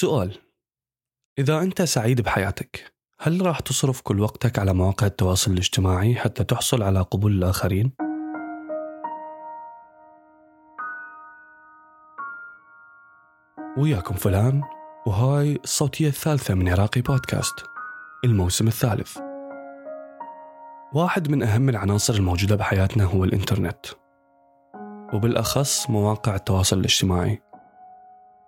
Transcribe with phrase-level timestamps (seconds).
[0.00, 0.38] سؤال.
[1.38, 6.82] إذا أنت سعيد بحياتك هل راح تصرف كل وقتك على مواقع التواصل الاجتماعي حتى تحصل
[6.82, 7.92] على قبول الآخرين؟
[13.78, 14.62] وياكم فلان
[15.06, 17.54] وهاي الصوتية الثالثة من عراقي بودكاست
[18.24, 19.18] الموسم الثالث.
[20.94, 23.86] واحد من أهم العناصر الموجودة بحياتنا هو الإنترنت
[25.12, 27.49] وبالأخص مواقع التواصل الاجتماعي.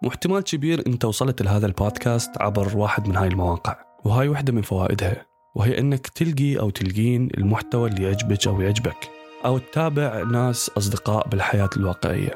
[0.05, 3.77] واحتمال كبير أنت وصلت لهذا البودكاست عبر واحد من هاي المواقع.
[4.05, 9.11] وهاي واحدة من فوائدها وهي أنك تلقي أو تلقين المحتوى اللي يعجبك أو يعجبك
[9.45, 12.35] أو تتابع ناس أصدقاء بالحياة الواقعية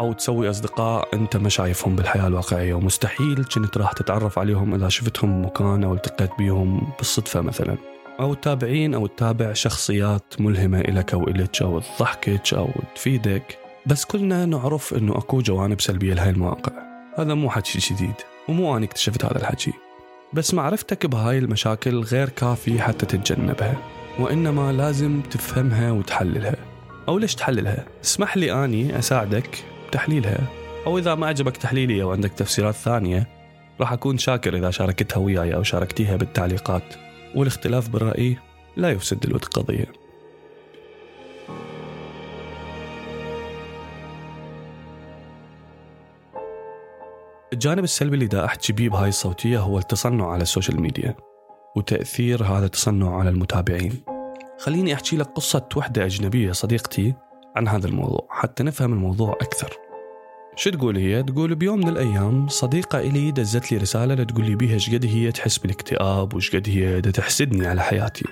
[0.00, 2.74] أو تسوي أصدقاء أنت ما شايفهم بالحياة الواقعية.
[2.74, 7.76] ومستحيل كنت راح تتعرف عليهم إذا شفتهم بمكان أو التقيت بيهم بالصدفة مثلا.
[8.20, 13.58] أو تتابعين أو تتابع شخصيات ملهمة إلك أو إلك أو تضحكك أو تفيدك.
[13.90, 16.72] بس كلنا نعرف إنه أكو جوانب سلبية لهاي المواقع.
[17.18, 18.14] هذا مو حكي جديد
[18.48, 19.72] ومو أنا اكتشفت هذا الحكي.
[20.32, 23.76] بس معرفتك بهاي المشاكل غير كافي حتى تتجنبها
[24.18, 26.56] وإنما لازم تفهمها وتحللها.
[27.08, 30.40] أو ليش تحللها؟ اسمح لي أني أساعدك بتحليلها.
[30.86, 33.26] أو إذا ما عجبك تحليلي أو عندك تفسيرات ثانية
[33.80, 36.94] راح أكون شاكر إذا شاركتها وياي أو شاركتيها بالتعليقات.
[37.34, 38.36] والاختلاف بالرأي
[38.76, 39.99] لا يفسد الود قضية.
[47.52, 51.16] الجانب السلبي اللي دا أحكي بيه بهاي الصوتية هو التصنع على ال social media
[51.76, 54.04] وتأثير هذا التصنع على المتابعين.
[54.58, 57.14] خليني أحكي لك قصة وحدة أجنبية صديقتي
[57.56, 59.76] عن هذا الموضوع حتى نفهم الموضوع أكثر.
[60.56, 64.78] شو تقول هي؟ تقول بيوم من الأيام صديقة إلي دزت لي رسالة لتقول لي بيها
[64.78, 68.24] شقد هي تحس بالاكتئاب وشقد هي دا تحسدني على حياتي.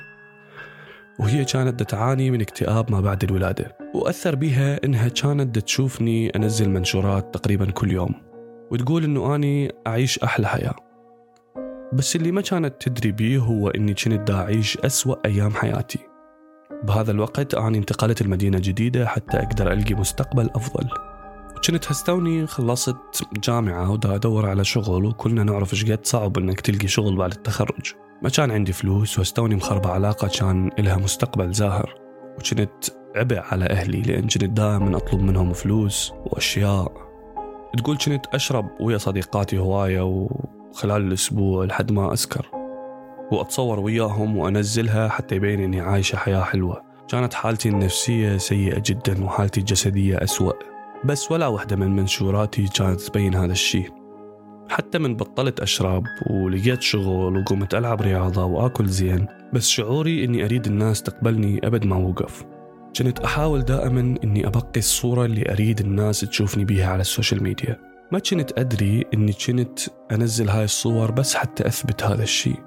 [1.19, 7.34] وهي كانت تعاني من اكتئاب ما بعد الولادة وأثر بيها إنها كانت تشوفني أنزل منشورات
[7.34, 8.28] تقريبا كل يوم.
[8.70, 10.74] وتقول إنه أني أعيش أحلى حياة.
[11.92, 15.98] بس اللي ما كانت تدري بيه هو إني كنت دا أعيش أسوأ أيام حياتي.
[16.83, 20.89] بهذا الوقت أني انتقلت المدينة جديدة حتى أقدر ألقي مستقبل أفضل.
[21.57, 22.96] وكنت هستوني خلصت
[23.45, 27.95] جامعة ودا أدور على شغل وكلنا نعرف إيش قد صعب إنك تلقي شغل بعد التخرج.
[28.23, 31.95] ما كان عندي فلوس وهستوني مخربة علاقة كان إلها مستقبل زاهر.
[32.39, 32.84] وكنت
[33.17, 37.08] عبء على أهلي لأن كنت دائما أطلب منهم فلوس وأشياء.
[37.77, 42.46] تقول كنت أشرب ويا صديقاتي هواية وخلال الأسبوع لحد ما أسكر.
[43.33, 46.83] وأتصور وياهم وأنزلها حتى يبين إني عايشة حياة حلوة.
[47.08, 50.52] كانت حالتي النفسية سيئة جدا وحالتي الجسدية أسوأ.
[51.05, 53.90] بس ولا واحدة من منشوراتي كانت تبين هذا الشيء.
[54.68, 59.27] حتى من بطلت أشرب ولقيت شغل وقمت ألعب رياضة وآكل زين.
[59.52, 62.45] بس شعوري إني أريد الناس تقبلني أبد ما وقف.
[62.98, 67.80] كنت أحاول دائما إني أبقي الصورة اللي أريد الناس تشوفني بيها على ال social media.
[68.13, 69.79] ما كنت أدري إني كنت
[70.13, 72.63] أنزل هاي الصور بس حتى أثبت هذا الشيء.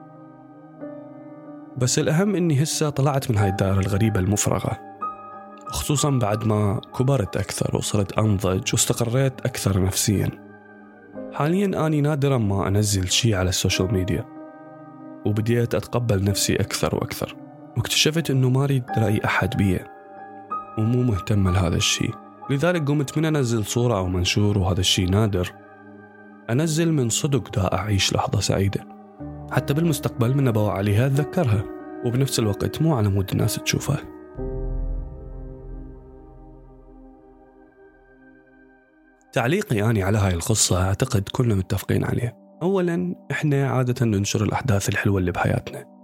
[1.78, 4.80] بس الأهم إني هسه طلعت من هاي الدائرة الغريبة المفرغة.
[5.68, 10.30] خصوصا بعد ما كبرت أكثر وصرت أنضج واستقريت أكثر نفسيا.
[11.34, 14.26] حاليا أني نادرا ما أنزل شيء على ال social media.
[15.26, 17.36] وبديت أتقبل نفسي أكثر وأكثر.
[17.78, 20.01] واكتشفت أنه ما أريد رأي أحد بيه
[20.82, 22.16] ومو مهتمة لهذا الشيء
[22.50, 25.54] لذلك قمت من أنزل صورة أو منشور وهذا الشيء نادر.
[26.50, 28.88] أنزل من صدق دا أعيش لحظة سعيدة.
[29.52, 31.64] حتى بالمستقبل من أباوع عليها أتذكرها.
[32.06, 33.98] وبنفس الوقت مو على مود الناس تشوفها.
[39.34, 45.18] تعليقي أني على هاي القصة أعتقد كلنا متفقين عليه أولا إحنا عادة ننشر الأحداث الحلوة
[45.20, 46.01] اللي بحياتنا.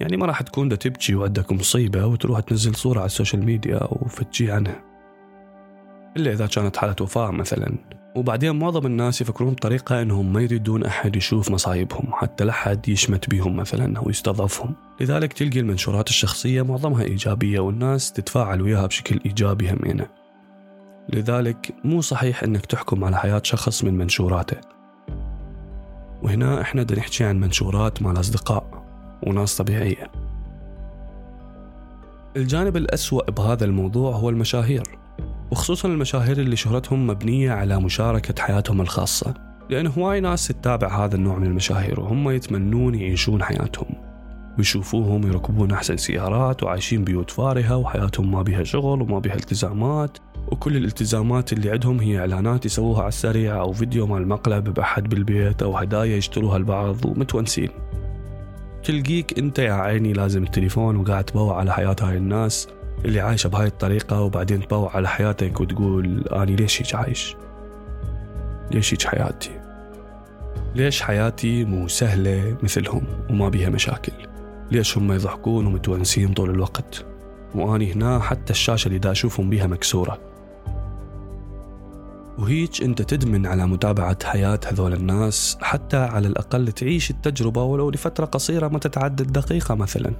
[0.00, 3.80] يعني ما راح تكون دا تبكي وعندك مصيبة وتروح تنزل صورة على ال social media
[3.90, 4.84] وفتشي عنها.
[6.16, 7.78] إلا إذا كانت حالة وفاة مثلا.
[8.16, 13.30] وبعدين معظم الناس يفكرون بطريقة أنهم ما يريدون أحد يشوف مصايبهم حتى لا أحد يشمت
[13.30, 19.70] بهم مثلا أو يستضعفهم لذلك تلقي المنشورات الشخصية معظمها إيجابية والناس تتفاعل وياها بشكل إيجابي
[19.70, 20.06] همينة.
[21.12, 24.56] لذلك مو صحيح أنك تحكم على حياة شخص من منشوراته.
[26.22, 28.79] وهنا إحنا بدنا نحكي عن منشورات مع الأصدقاء.
[29.26, 30.10] وناس طبيعية.
[32.36, 34.82] الجانب الأسوأ بهذا الموضوع هو المشاهير
[35.50, 39.34] وخصوصا المشاهير اللي شهرتهم مبنية على مشاركة حياتهم الخاصة
[39.70, 44.10] لأن هواي ناس تتابع هذا النوع من المشاهير وهم يتمنون يعيشون حياتهم.
[44.58, 50.18] ويشوفوهم يركبون أحسن سيارات وعايشين بيوت فارهة وحياتهم ما بيها شغل وما بيها التزامات
[50.48, 55.62] وكل الالتزامات اللي عندهم هي إعلانات يسووها على السريع أو فيديو مال مقلب بأحد بالبيت
[55.62, 57.68] أو هدايا يشتروها لبعض ومتونسين.
[58.84, 62.68] تلقيك انت يا عيني لازم التليفون وقاعد تبوع على حياة هاي الناس
[63.04, 67.36] اللي عايشة بهاي الطريقة وبعدين تبوع على حياتك وتقول أني ليش هيك عايش؟
[68.70, 69.50] ليش هيك حياتي؟
[70.74, 74.12] ليش حياتي مو سهلة مثلهم وما بيها مشاكل؟
[74.70, 77.04] ليش هم يضحكون ومتونسين طول الوقت؟
[77.54, 80.29] وأني هنا حتى الشاشة اللي دا أشوفهم بيها مكسورة.
[82.40, 88.24] وهيج أنت تدمن على متابعة حياة هذول الناس حتى على الأقل تعيش التجربة ولو لفترة
[88.24, 90.12] قصيرة ما تتعدى الدقيقة مثلا.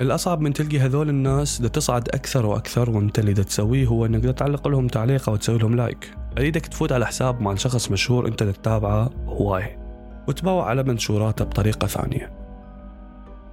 [0.00, 4.22] الأصعب من تلقي هذول الناس دا تصعد أكثر وأكثر وأنت اللي دا تسويه هو أنك
[4.22, 6.14] دا تعلق لهم تعليق أو تسوي لهم لايك.
[6.38, 9.78] أريدك تفوت على حساب مع شخص مشهور أنت دا تتابعه هواية
[10.28, 12.32] وتباوع على منشوراته بطريقة ثانية.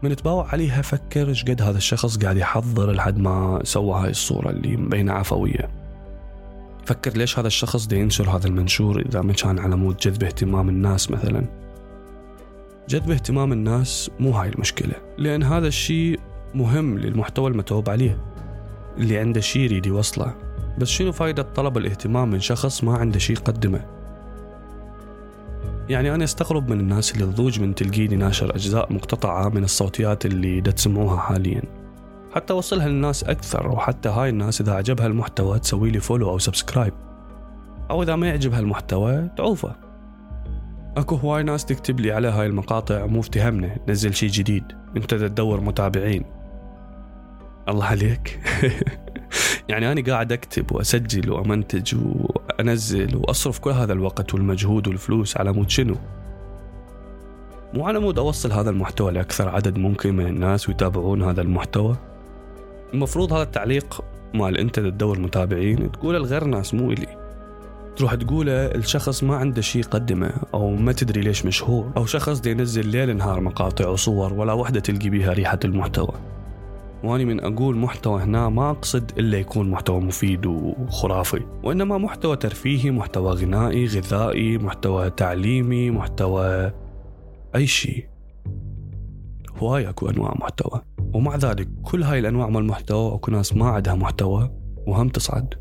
[0.04, 4.50] من تباوع عليها فكر إيش قد هذا الشخص قاعد يحضر لحد ما سوى هاي الصورة
[4.50, 5.87] اللي مبينة عفوية.
[6.88, 10.69] فكر ليش هذا الشخص دي ينشر هذا المنشور إذا ما كان على مود جذب اهتمام
[10.69, 11.45] الناس مثلا؟
[12.89, 16.19] جذب اهتمام الناس مو هاي المشكلة لأن هذا الشيء
[16.56, 18.18] مهم للمحتوى المتعوب عليه
[18.98, 20.36] اللي عنده شيء يريد يوصله.
[20.78, 23.86] بس شنو فايدة طلب الاهتمام من شخص ما عنده شيء يقدمه؟
[25.89, 30.62] يعني أنا أستغرب من الناس اللي تضوج من تلقيني ناشر أجزاء مقتطعة من الصوتيات اللي
[30.62, 31.62] دا تسمعوها حاليا.
[32.35, 36.94] حتى وصلها للناس أكثر وحتى هاي الناس إذا عجبها المحتوى تسوي لي follow أو subscribe
[37.89, 39.75] أو إذا ما يعجبها المحتوى تعوفه.
[40.97, 44.63] أكو هواي ناس تكتب لي على هاي المقاطع مو افتهمنا نزل شي جديد.
[44.97, 46.25] أنت تدور متابعين.
[47.69, 48.39] الله عليك.
[49.69, 55.69] يعني أنا قاعد أكتب وأسجل وأمنتج وأنزل وأصرف كل هذا الوقت والمجهود والفلوس على مود
[55.69, 55.95] شنو؟
[57.74, 61.95] مو على مود أوصل هذا المحتوى لأكثر عدد ممكن من الناس ويتابعون هذا المحتوى؟
[62.94, 64.04] المفروض هذا التعليق
[64.34, 67.07] مال أنت تدور متابعين تقوله لغير ناس مو إلي.
[67.95, 72.51] تروح تقوله الشخص ما عنده شيء يقدمه أو ما تدري ليش مشهور أو شخص دي
[72.51, 76.13] ينزل ليل نهار مقاطع وصور ولا وحدة تلقي بيها ريحة المحتوى.
[77.04, 82.92] وأني من أقول محتوى هنا ما أقصد إلا يكون محتوى مفيد وخرافي وإنما محتوى ترفيهي
[82.92, 86.72] محتوى غنائي غذائي محتوى تعليمي محتوى
[87.56, 88.07] أي شيء
[89.57, 90.81] هواي أكو أنواع محتوى.
[91.18, 94.52] ومع ذلك كل هاي الأنواع من المحتوى اكو ناس ما عندها محتوى
[94.88, 95.54] وهم تصعد.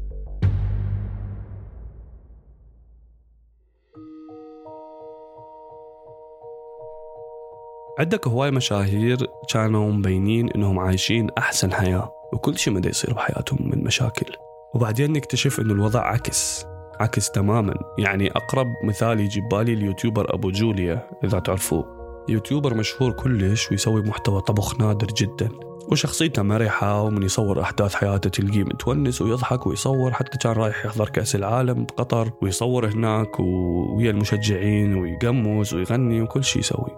[7.98, 9.18] عندك هواي مشاهير
[9.52, 14.36] كانوا مبينين إنهم عايشين أحسن حياة وكل شيء مدى يصير بحياتهم من مشاكل.
[14.74, 16.66] وبعدين نكتشف إنه الوضع عكس
[17.00, 17.74] عكس تماما.
[17.98, 21.95] يعني أقرب مثال يجي ببالي اليوتيوبر أبو جوليا إذا تعرفوه.
[22.28, 25.48] يوتيوبر مشهور كلش ويسوي محتوى طبخ نادر جدا.
[25.92, 31.36] وشخصيته مرحة ومن يصور أحداث حياته تلقيه متونس ويضحك ويصور حتى كان رايح يحضر كأس
[31.36, 36.90] العالم بقطر ويصور هناك ويا المشجعين ويقمز ويغني وكل شيء يسوي.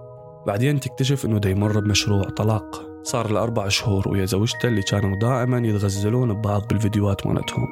[0.46, 2.82] بعدين تكتشف إنه يمر بمشروع طلاق.
[3.02, 7.68] صار له أربع شهور ويا زوجته اللي كانوا دائما يتغزلون ببعض بالفيديوهات مالتهم.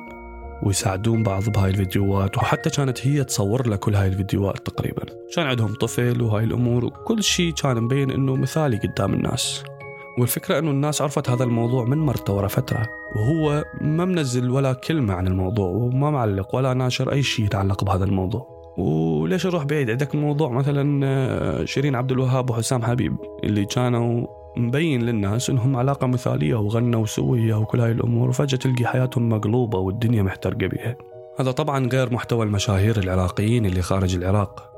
[0.63, 5.03] ويساعدون بعض بهاي الفيديوهات وحتى كانت هي تصور له كل هاي الفيديوهات تقريبا.
[5.37, 9.65] كان عندهم طفل وهاي الأمور وكل شيء كان مبين أنه مثالي قدام الناس.
[10.19, 12.87] والفكرة أنه الناس عرفت هذا الموضوع من مرته ورا فترة.
[13.17, 18.05] وهو ما منزل ولا كلمة عن الموضوع وما معلق ولا ناشر أي شيء يتعلق بهذا
[18.05, 18.57] الموضوع.
[18.79, 24.27] وليش نروح بعيد؟ عندك موضوع مثلا آه، شيرين عبد الوهاب وحسام حبيب اللي كانوا
[24.57, 30.23] مبين للناس إنهم علاقة مثالية وغنوا سوية وكل هاي الأمور وفجأة تلقي حياتهم مقلوبة والدنيا
[30.23, 30.97] محترقة بها.
[31.41, 34.73] هذا طبعا غير محتوى المشاهير العراقيين اللي خارج العراق.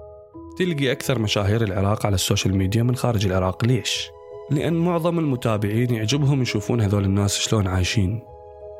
[0.58, 4.10] تلقي أكثر مشاهير العراق على ال social media من خارج العراق، ليش؟
[4.50, 8.20] لأن معظم المتابعين يعجبهم يشوفون هذول الناس شلون عايشين.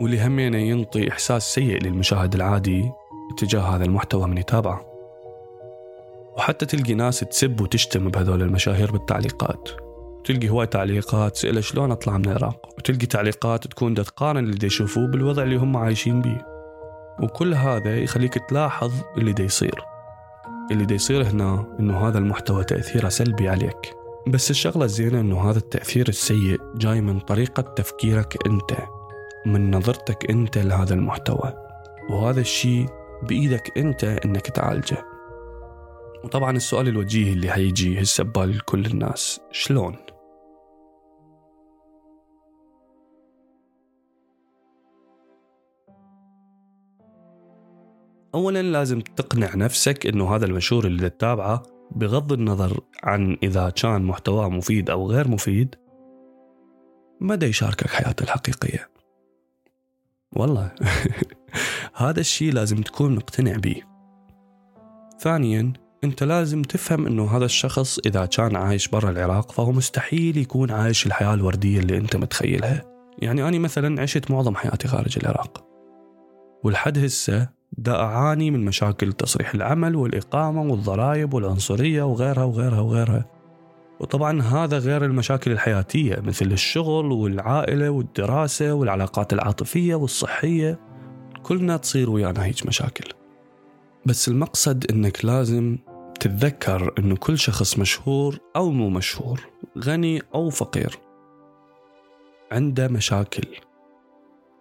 [0.00, 2.90] واللي همينه ينطي إحساس سيء للمشاهد العادي
[3.38, 4.84] تجاه هذا المحتوى من يتابعه.
[6.36, 9.87] وحتى تلقي ناس تسب وتشتم بهذول المشاهير بالتعليقات
[10.24, 14.66] تلقي هواي تعليقات أسئلة شلون أطلع من العراق؟ وتلقي تعليقات تكون دا تقارن اللي دا
[14.66, 16.46] يشوفوه بالوضع اللي هم عايشين بيه.
[17.22, 19.80] وكل هذا يخليك تلاحظ اللي دا يصير.
[20.70, 23.94] اللي دا يصير هنا إنه هذا المحتوى تأثيره سلبي عليك.
[24.26, 28.72] بس الشغلة الزينة إنه هذا التأثير السيء جاي من طريقة تفكيرك أنت
[29.46, 31.52] من نظرتك أنت لهذا المحتوى.
[32.10, 32.86] وهذا الشيء
[33.22, 35.17] بإيدك أنت إنك تعالجه.
[36.28, 39.96] وطبعا السؤال الوجيهي اللي حيجي هسه ببال كل الناس شلون؟
[48.34, 54.48] اولا لازم تقنع نفسك إنه هذا المنشور اللي تتابعه بغض النظر عن إذا كان محتواه
[54.48, 55.74] مفيد أو غير مفيد
[57.20, 58.90] ما دا يشاركك حياته الحقيقية
[60.32, 60.74] والله
[62.04, 63.82] هذا الشيء لازم تكون مقتنع به
[65.20, 70.70] ثانيا انت لازم تفهم انه هذا الشخص اذا كان عايش برا العراق فهو مستحيل يكون
[70.70, 72.84] عايش الحياة الوردية اللي انت متخيلها.
[73.18, 75.64] يعني أنا مثلا عشت معظم حياتي خارج العراق.
[76.64, 83.24] والحد هسه دا أعاني من مشاكل تصريح العمل والإقامة والضرائب والعنصرية وغيرها وغيرها وغيرها.
[84.00, 90.80] وطبعا هذا غير المشاكل الحياتية مثل الشغل والعائلة والدراسة والعلاقات العاطفية والصحية.
[91.42, 93.04] كلنا تصير ويانا هيج مشاكل.
[94.06, 95.78] بس المقصد إنك لازم
[96.20, 99.40] تتذكر إنه كل شخص مشهور أو مو مشهور
[99.78, 100.98] غني أو فقير
[102.52, 103.46] عنده مشاكل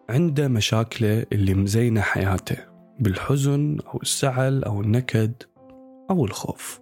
[0.09, 2.57] عنده مشاكله اللي مزينة حياته
[2.99, 5.33] بالحزن أو الزعل أو النكد
[6.09, 6.79] أو الخوف.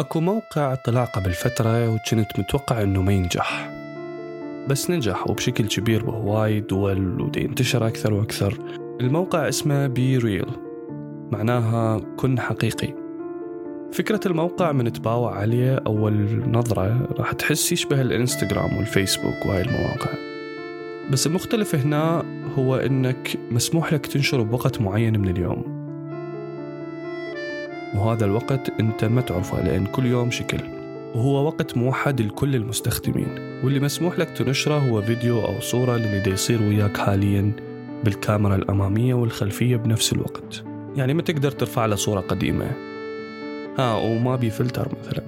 [0.00, 3.71] أكو موقع طلع قبل فترة وكنت متوقع إنه ما ينجح.
[4.68, 8.58] بس نجح وبشكل كبير بهواي دول ودي ينتشر أكثر وأكثر.
[9.00, 10.46] الموقع اسمه بي ريل
[11.32, 12.94] معناها كن حقيقي.
[13.92, 20.10] فكرة الموقع من تباوع عليه أول نظرة راح تحس يشبه الإنستغرام والفيسبوك وهاي المواقع.
[21.10, 22.24] بس المختلف هنا
[22.58, 25.82] هو إنك مسموح لك تنشر بوقت معين من اليوم.
[27.94, 30.81] وهذا الوقت أنت ما تعرفه لأن كل يوم شكل.
[31.14, 33.60] وهو وقت موحد لكل المستخدمين.
[33.64, 37.52] واللي مسموح لك تنشره هو فيديو أو صورة للي دا يصير وياك حاليا
[38.04, 40.64] بالكاميرا الأمامية والخلفية بنفس الوقت.
[40.96, 42.70] يعني ما تقدر ترفع له صورة قديمة.
[43.78, 45.22] ها وما بي فلتر مثلا.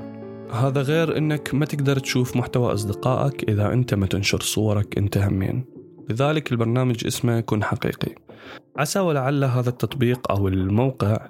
[0.53, 5.65] هذا غير إنك ما تقدر تشوف محتوى أصدقائك إذا أنت ما تنشر صورك أنت همين.
[6.11, 8.15] لذلك البرنامج اسمه كن حقيقي.
[8.77, 11.29] عسى ولعل هذا التطبيق أو الموقع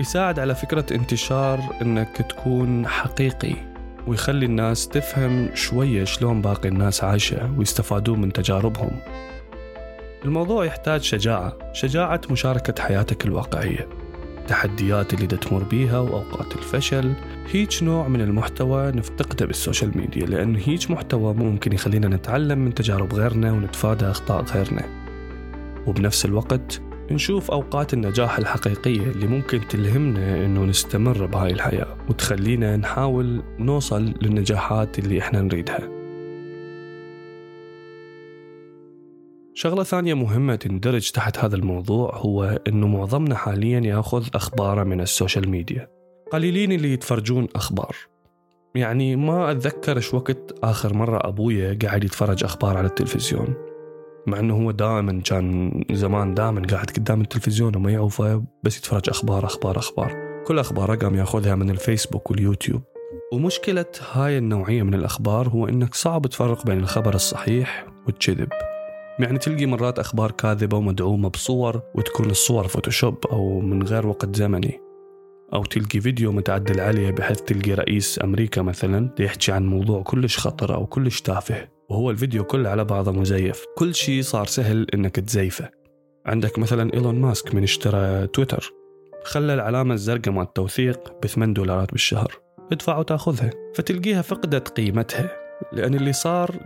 [0.00, 3.71] يساعد على فكرة انتشار إنك تكون حقيقي.
[4.06, 8.90] ويخلي الناس تفهم شوية شلون باقي الناس عايشة ويستفادون من تجاربهم.
[10.24, 13.88] الموضوع يحتاج شجاعة شجاعة مشاركة حياتك الواقعية.
[14.38, 17.12] التحديات اللي تمر بيها وأوقات الفشل.
[17.52, 23.14] هيج نوع من المحتوى نفتقده بالسوشيال ميديا لأن هيج محتوى ممكن يخلينا نتعلم من تجارب
[23.14, 24.84] غيرنا ونتفادى أخطاء غيرنا.
[25.86, 26.80] وبنفس الوقت
[27.10, 34.98] نشوف أوقات النجاح الحقيقية اللي ممكن تلهمنا إنه نستمر بهاي الحياة وتخلينا نحاول نوصل للنجاحات
[34.98, 35.88] اللي إحنا نريدها.
[39.54, 45.07] شغلة ثانية مهمة تندرج تحت هذا الموضوع هو إنه معظمنا حاليا يأخذ أخباره من ال
[45.07, 45.88] social media.
[46.32, 47.96] قليلين اللي يتفرجون أخبار.
[48.74, 53.71] يعني ما أتذكر إيش وقت آخر مرة أبويا قاعد يتفرج أخبار على التلفزيون.
[54.26, 59.44] مع إنه هو دائما كان زمان دائما قاعد قدام التلفزيون وما يعوفه بس يتفرج أخبار
[59.44, 60.42] أخبار أخبار.
[60.46, 62.82] كل اخباره قام يأخذها من الفيسبوك واليوتيوب.
[63.32, 68.48] ومشكلة هاي النوعية من الأخبار هو إنك صعب تفرق بين الخبر الصحيح والكذب.
[69.18, 74.80] يعني تلقي مرات أخبار كاذبة ومدعومة بصور وتكون الصور فوتوشوب أو من غير وقت زمني.
[75.54, 80.74] أو تلقي فيديو متعدل عليه بحيث تلقي رئيس أمريكا مثلا يحكي عن موضوع كلش خطر
[80.74, 81.68] أو كلش تافه.
[81.92, 85.68] وهو الفيديو كله على بعضه مزيف كل شيء صار سهل إنك تزيفه.
[86.26, 88.72] عندك مثلا إيلون ماسك من اشترى تويتر.
[89.24, 92.32] خلى العلامة الزرقاء مال التوثيق ب 8 دولارات بالشهر.
[92.72, 93.50] ادفع وتأخذها.
[93.74, 95.30] فتلقيها فقدت قيمتها.
[95.72, 96.56] لأن اللي صار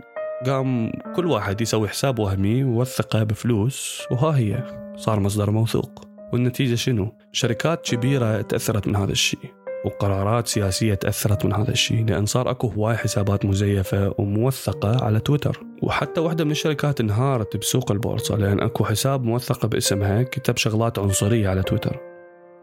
[0.45, 4.63] قام كل واحد يسوي حساب وهمي ووثقه بفلوس وها هي.
[4.97, 6.07] صار مصدر موثوق.
[6.33, 9.56] والنتيجة شنو؟ شركات كبيرة تأثرت من هذا الشيء.
[9.85, 15.59] وقرارات سياسية تأثرت من هذا الشيء لأن صار أكو هواي حسابات مزيفة وموثقة على تويتر.
[15.83, 21.49] وحتى واحدة من الشركات انهارت بسوق البورصة لأن أكو حساب موثقة باسمها كتب شغلات عنصرية
[21.49, 21.99] على تويتر.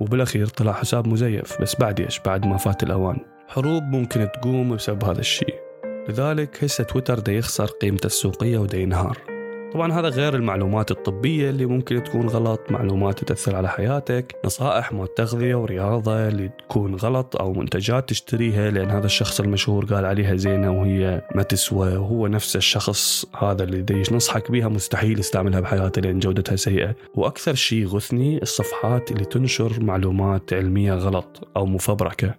[0.00, 3.16] وبالأخير طلع حساب مزيف بس بعد إيش؟ بعد ما فات الأوان.
[3.48, 5.54] حروب ممكن تقوم بسبب هذا الشيء.
[6.08, 9.33] لذلك هسه تويتر دا يخسر قيمته السوقية ودا ينهار.
[9.74, 15.14] طبعا هذا غير المعلومات الطبية اللي ممكن تكون غلط معلومات تأثر على حياتك نصائح مال
[15.14, 20.70] تغذية ورياضة اللي تكون غلط أو منتجات تشتريها لأن هذا الشخص المشهور قال عليها زينة
[20.70, 26.18] وهي ما تسوى وهو نفس الشخص هذا اللي ديش نصحك بها مستحيل يستعملها بحياته لأن
[26.18, 26.94] جودتها سيئة.
[27.14, 32.34] وأكثر شيء يغثني الصفحات اللي تنشر معلومات علمية غلط أو مفبركة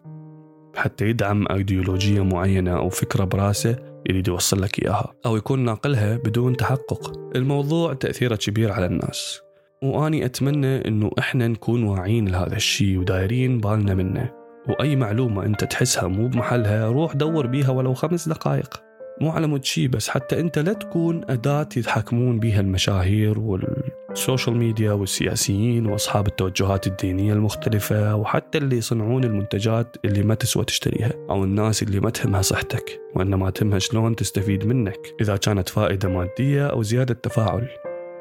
[0.76, 3.95] حتى يدعم أيديولوجية معينة أو فكرة براسه.
[4.10, 5.14] يريد يوصل لك إياها.
[5.26, 7.32] أو يكون ناقلها بدون تحقق.
[7.36, 9.42] الموضوع تأثيره كبير على الناس.
[9.84, 14.32] وأني أتمنى أنه إحنا نكون واعيين لهذا الشيء ودايرين بالنا منه.
[14.70, 18.85] وأي معلومة أنت تحسها مو بمحلها روح دور بيها ولو خمس دقائق.
[19.22, 24.58] مو على مود شيء بس حتى انت لا تكون أداة يتحكمون بها المشاهير وال social
[24.58, 31.44] media والسياسيين وأصحاب التوجهات الدينية المختلفة وحتى اللي يصنعون المنتجات اللي ما تسوى تشتريها أو
[31.44, 36.84] الناس اللي ما تهمها صحتك وإنما تهمها شلون تستفيد منك إذا كانت فائدة مادية أو
[36.84, 37.68] زيادة تفاعل.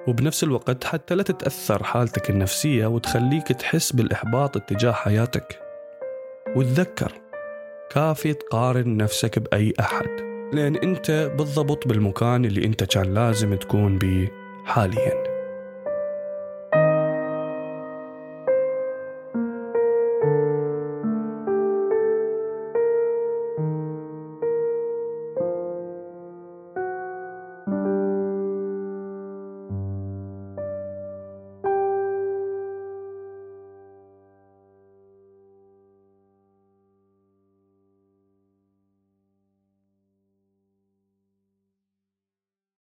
[0.08, 5.60] وبنفس الوقت حتى لا تتأثر حالتك النفسية وتخليك تحس بالإحباط اتجاه حياتك.
[6.56, 7.12] وتذكر
[7.90, 10.33] كافي تقارن نفسك بأي أحد.
[10.54, 14.28] لأن أنت بالضبط بالمكان اللي أنت كان لازم تكون به
[14.64, 15.33] حالياً.